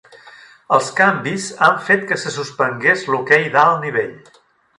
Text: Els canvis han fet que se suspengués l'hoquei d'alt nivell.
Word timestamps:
Els 0.77 0.87
canvis 0.99 1.45
han 1.65 1.77
fet 1.89 2.07
que 2.13 2.17
se 2.23 2.33
suspengués 2.39 3.05
l'hoquei 3.11 3.47
d'alt 3.59 3.87
nivell. 3.87 4.19